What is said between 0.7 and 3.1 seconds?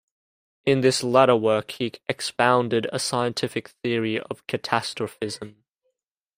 this latter work he expounded a